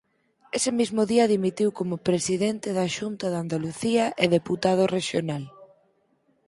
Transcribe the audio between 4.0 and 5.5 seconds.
e Deputado rexional.